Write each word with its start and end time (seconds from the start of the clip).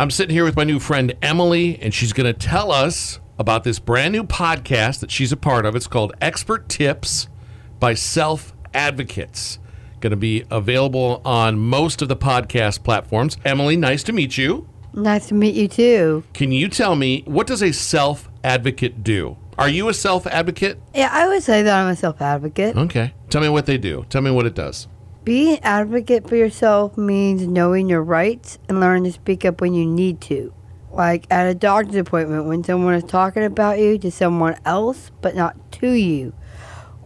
I'm 0.00 0.10
sitting 0.10 0.34
here 0.34 0.44
with 0.44 0.56
my 0.56 0.64
new 0.64 0.80
friend 0.80 1.14
Emily, 1.20 1.78
and 1.82 1.92
she's 1.92 2.14
going 2.14 2.24
to 2.24 2.32
tell 2.32 2.72
us 2.72 3.20
about 3.38 3.64
this 3.64 3.78
brand 3.78 4.12
new 4.12 4.24
podcast 4.24 5.00
that 5.00 5.10
she's 5.10 5.30
a 5.30 5.36
part 5.36 5.66
of. 5.66 5.76
It's 5.76 5.86
called 5.86 6.14
Expert 6.22 6.70
Tips 6.70 7.28
by 7.78 7.92
Self 7.92 8.54
Advocates. 8.72 9.58
Going 10.00 10.12
to 10.12 10.16
be 10.16 10.44
available 10.50 11.20
on 11.22 11.58
most 11.58 12.00
of 12.00 12.08
the 12.08 12.16
podcast 12.16 12.82
platforms. 12.82 13.36
Emily, 13.44 13.76
nice 13.76 14.02
to 14.04 14.14
meet 14.14 14.38
you. 14.38 14.70
Nice 14.94 15.28
to 15.28 15.34
meet 15.34 15.54
you 15.54 15.68
too. 15.68 16.24
Can 16.32 16.50
you 16.50 16.70
tell 16.70 16.96
me 16.96 17.22
what 17.26 17.46
does 17.46 17.62
a 17.62 17.70
self 17.70 18.30
advocate 18.42 19.04
do? 19.04 19.36
Are 19.58 19.68
you 19.68 19.90
a 19.90 19.92
self 19.92 20.26
advocate? 20.26 20.80
Yeah, 20.94 21.10
I 21.12 21.28
would 21.28 21.42
say 21.42 21.60
that 21.60 21.78
I'm 21.78 21.88
a 21.88 21.96
self 21.96 22.22
advocate. 22.22 22.74
Okay. 22.74 23.12
Tell 23.28 23.42
me 23.42 23.50
what 23.50 23.66
they 23.66 23.76
do. 23.76 24.06
Tell 24.08 24.22
me 24.22 24.30
what 24.30 24.46
it 24.46 24.54
does. 24.54 24.88
Being 25.22 25.56
an 25.56 25.60
advocate 25.62 26.28
for 26.28 26.36
yourself 26.36 26.96
means 26.96 27.46
knowing 27.46 27.88
your 27.88 28.02
rights 28.02 28.58
and 28.68 28.80
learning 28.80 29.04
to 29.04 29.12
speak 29.12 29.44
up 29.44 29.60
when 29.60 29.74
you 29.74 29.84
need 29.84 30.20
to. 30.22 30.52
Like 30.90 31.26
at 31.30 31.46
a 31.46 31.54
doctor's 31.54 31.96
appointment, 31.96 32.46
when 32.46 32.64
someone 32.64 32.94
is 32.94 33.04
talking 33.04 33.44
about 33.44 33.78
you 33.78 33.98
to 33.98 34.10
someone 34.10 34.56
else, 34.64 35.10
but 35.20 35.36
not 35.36 35.72
to 35.72 35.90
you. 35.90 36.32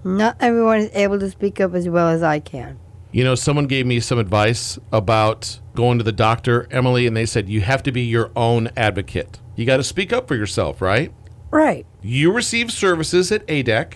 Not 0.05 0.37
everyone 0.39 0.79
is 0.79 0.91
able 0.95 1.19
to 1.19 1.31
speak 1.31 1.61
up 1.61 1.75
as 1.75 1.89
well 1.89 2.09
as 2.09 2.23
I 2.23 2.39
can. 2.39 2.79
You 3.11 3.25
know, 3.25 3.35
someone 3.35 3.67
gave 3.67 3.87
me 3.87 4.01
some 4.01 4.19
advice 4.19 4.79
about 4.93 5.61
going 5.75 5.99
to 5.99 6.05
the 6.05 6.13
doctor, 6.13 6.69
Emily, 6.71 7.07
and 7.07 7.17
they 7.17 7.27
said 7.27 7.49
you 7.49 7.63
have 7.63 7.83
to 7.85 7.93
be 7.93 8.03
your 8.03 8.31
own 8.37 8.71
advocate. 8.77 9.41
You 9.57 9.67
got 9.67 9.79
to 9.79 9.85
speak 9.85 10.13
up 10.13 10.29
for 10.29 10.35
yourself, 10.35 10.81
right? 10.81 11.13
Right. 11.51 11.87
You 12.03 12.33
receive 12.33 12.73
services 12.73 13.31
at 13.33 13.47
ADEC, 13.47 13.95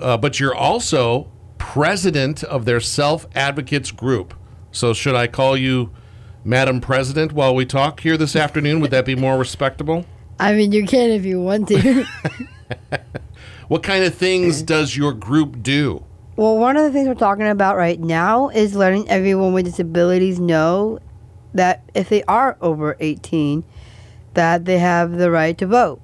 uh, 0.00 0.16
but 0.16 0.40
you're 0.40 0.54
also 0.54 1.30
president 1.72 2.44
of 2.44 2.66
their 2.66 2.80
self 2.80 3.26
advocates 3.34 3.90
group. 3.90 4.34
So, 4.72 4.92
should 4.92 5.14
I 5.14 5.26
call 5.26 5.56
you 5.56 5.90
Madam 6.44 6.82
President 6.82 7.32
while 7.32 7.54
we 7.54 7.64
talk 7.64 8.00
here 8.00 8.18
this 8.18 8.36
afternoon? 8.36 8.80
Would 8.80 8.90
that 8.90 9.06
be 9.06 9.16
more 9.16 9.38
respectable? 9.38 10.04
I 10.38 10.52
mean, 10.52 10.72
you 10.72 10.86
can 10.86 11.10
if 11.10 11.24
you 11.24 11.40
want 11.40 11.68
to. 11.68 12.06
What 13.68 13.82
kind 13.82 14.04
of 14.04 14.14
things 14.14 14.60
does 14.60 14.98
your 14.98 15.14
group 15.14 15.62
do? 15.62 16.04
Well, 16.36 16.58
one 16.58 16.76
of 16.76 16.82
the 16.82 16.90
things 16.90 17.08
we're 17.08 17.14
talking 17.14 17.46
about 17.46 17.78
right 17.78 17.98
now 17.98 18.50
is 18.50 18.76
letting 18.76 19.08
everyone 19.08 19.54
with 19.54 19.64
disabilities 19.64 20.38
know 20.38 20.98
that 21.54 21.82
if 21.94 22.10
they 22.10 22.22
are 22.24 22.58
over 22.60 22.98
18, 23.00 23.64
that 24.34 24.66
they 24.66 24.78
have 24.78 25.12
the 25.12 25.30
right 25.30 25.56
to 25.56 25.66
vote. 25.66 26.02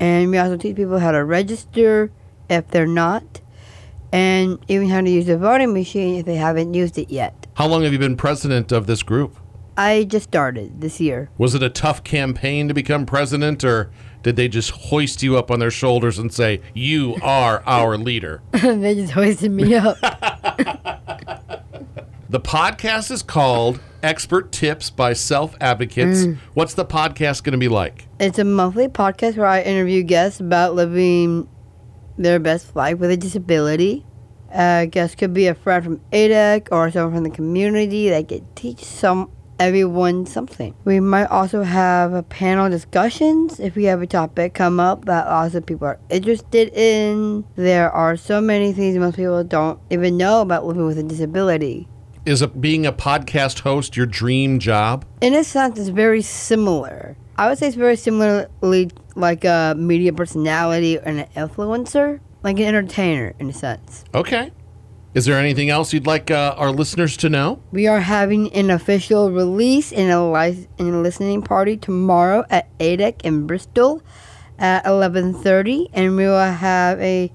And 0.00 0.30
we 0.30 0.36
also 0.36 0.58
teach 0.58 0.76
people 0.76 0.98
how 0.98 1.12
to 1.12 1.24
register 1.24 2.10
if 2.50 2.68
they're 2.68 2.86
not, 2.86 3.40
and 4.12 4.58
even 4.68 4.88
how 4.88 5.00
to 5.00 5.10
use 5.10 5.26
the 5.26 5.38
voting 5.38 5.72
machine 5.72 6.20
if 6.20 6.26
they 6.26 6.36
haven't 6.36 6.74
used 6.74 6.98
it 6.98 7.10
yet. 7.10 7.46
How 7.54 7.66
long 7.66 7.82
have 7.82 7.92
you 7.92 7.98
been 7.98 8.16
president 8.16 8.70
of 8.70 8.86
this 8.86 9.02
group? 9.02 9.36
I 9.76 10.04
just 10.04 10.24
started 10.28 10.82
this 10.82 11.00
year. 11.00 11.30
Was 11.38 11.54
it 11.54 11.62
a 11.62 11.70
tough 11.70 12.04
campaign 12.04 12.68
to 12.68 12.74
become 12.74 13.06
president, 13.06 13.64
or 13.64 13.90
did 14.22 14.36
they 14.36 14.46
just 14.46 14.70
hoist 14.70 15.22
you 15.22 15.38
up 15.38 15.50
on 15.50 15.60
their 15.60 15.70
shoulders 15.70 16.18
and 16.18 16.32
say, 16.32 16.60
You 16.74 17.16
are 17.22 17.62
our 17.66 17.96
leader? 17.96 18.42
they 18.52 18.94
just 18.94 19.14
hoisted 19.14 19.50
me 19.50 19.74
up. 19.74 19.96
The 22.32 22.40
podcast 22.40 23.10
is 23.10 23.22
called 23.22 23.78
Expert 24.02 24.52
Tips 24.52 24.88
by 24.88 25.12
Self 25.12 25.54
Advocates. 25.60 26.22
Mm. 26.22 26.38
What's 26.54 26.72
the 26.72 26.86
podcast 26.86 27.42
going 27.42 27.52
to 27.52 27.58
be 27.58 27.68
like? 27.68 28.08
It's 28.18 28.38
a 28.38 28.44
monthly 28.44 28.88
podcast 28.88 29.36
where 29.36 29.46
I 29.46 29.60
interview 29.60 30.02
guests 30.02 30.40
about 30.40 30.74
living 30.74 31.46
their 32.16 32.38
best 32.38 32.74
life 32.76 32.98
with 32.98 33.10
a 33.10 33.16
disability. 33.16 34.06
Uh, 34.52 34.84
guest 34.84 35.16
could 35.16 35.32
be 35.32 35.46
a 35.46 35.54
friend 35.54 35.82
from 35.82 36.00
ADEC 36.12 36.68
or 36.70 36.90
someone 36.90 37.14
from 37.14 37.24
the 37.24 37.30
community 37.30 38.10
that 38.10 38.28
could 38.28 38.44
teach 38.54 38.84
some 38.84 39.30
everyone 39.58 40.26
something. 40.26 40.74
We 40.84 40.98
might 40.98 41.26
also 41.26 41.62
have 41.62 42.12
a 42.12 42.22
panel 42.22 42.68
discussions 42.68 43.60
if 43.60 43.76
we 43.76 43.84
have 43.84 44.02
a 44.02 44.06
topic 44.06 44.54
come 44.54 44.80
up 44.80 45.04
that 45.04 45.26
lots 45.26 45.54
of 45.54 45.64
people 45.64 45.86
are 45.86 46.00
interested 46.10 46.72
in. 46.74 47.44
There 47.54 47.90
are 47.90 48.16
so 48.16 48.40
many 48.40 48.72
things 48.72 48.98
most 48.98 49.16
people 49.16 49.44
don't 49.44 49.78
even 49.90 50.16
know 50.16 50.40
about 50.40 50.66
living 50.66 50.86
with 50.86 50.98
a 50.98 51.02
disability. 51.02 51.88
Is 52.26 52.42
it 52.42 52.60
being 52.60 52.86
a 52.86 52.92
podcast 52.92 53.60
host 53.60 53.96
your 53.96 54.06
dream 54.06 54.58
job? 54.58 55.04
in 55.20 55.34
a 55.34 55.44
sense, 55.44 55.78
it's 55.78 55.88
very 55.88 56.22
similar. 56.22 57.16
I 57.36 57.48
would 57.48 57.58
say 57.58 57.68
it's 57.68 57.76
very 57.76 57.96
similarly 57.96 58.90
like 59.14 59.44
a 59.44 59.74
media 59.76 60.12
personality 60.12 60.98
and 60.98 61.20
an 61.20 61.26
influencer, 61.36 62.20
like 62.42 62.58
an 62.58 62.64
entertainer 62.66 63.34
in 63.38 63.48
a 63.48 63.52
sense. 63.52 64.04
Okay. 64.14 64.52
Is 65.14 65.26
there 65.26 65.38
anything 65.38 65.68
else 65.68 65.92
you'd 65.92 66.06
like 66.06 66.30
uh, 66.30 66.54
our 66.56 66.70
listeners 66.70 67.18
to 67.18 67.28
know? 67.28 67.62
We 67.70 67.86
are 67.86 68.00
having 68.00 68.52
an 68.54 68.70
official 68.70 69.30
release 69.30 69.92
and 69.92 70.10
a, 70.10 70.22
li- 70.22 70.66
and 70.78 70.94
a 70.94 70.98
listening 71.00 71.42
party 71.42 71.76
tomorrow 71.76 72.46
at 72.48 72.66
ADEC 72.78 73.20
in 73.22 73.46
Bristol 73.46 74.02
at 74.58 74.84
11:30, 74.84 75.88
and 75.92 76.16
we 76.16 76.24
will 76.24 76.38
have 76.38 76.98
a 77.00 77.30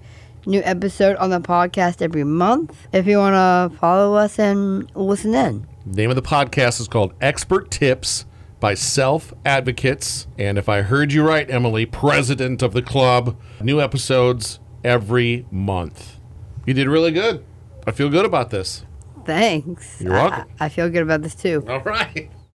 new 0.47 0.62
episode 0.64 1.18
on 1.18 1.29
the 1.29 1.40
podcast 1.40 2.02
every 2.02 2.24
month. 2.24 2.88
If 2.94 3.06
you 3.06 3.18
want 3.18 3.35
to 3.35 3.78
follow 3.78 4.16
us 4.16 4.40
and 4.40 4.90
listen 4.96 5.35
in. 5.35 5.68
The 5.85 5.97
name 5.97 6.09
of 6.09 6.16
the 6.16 6.22
podcast 6.24 6.79
is 6.81 6.88
called 6.88 7.14
Expert 7.22 7.69
Tips 7.69 8.25
by 8.59 8.73
Self 8.73 9.34
Advocates. 9.45 10.28
And 10.38 10.57
if 10.57 10.68
I 10.69 10.81
heard 10.81 11.13
you 11.13 11.28
right, 11.28 11.50
Emily, 11.50 11.85
president 11.85 12.62
of 12.62 12.73
the 12.73 12.81
club, 12.81 13.38
new 13.62 13.81
episodes 13.81 14.59
every 14.84 15.45
month. 15.51 16.19
You 16.66 16.73
did 16.73 16.88
really 16.88 17.12
good. 17.12 17.44
I 17.85 17.91
feel 17.91 18.09
good 18.09 18.25
about 18.25 18.50
this. 18.50 18.85
Thanks. 19.25 20.01
You're 20.01 20.13
welcome. 20.13 20.50
I, 20.59 20.66
I 20.66 20.69
feel 20.69 20.90
good 20.90 21.03
about 21.03 21.22
this 21.22 21.35
too. 21.35 21.66
All 21.67 21.81
right. 21.81 22.29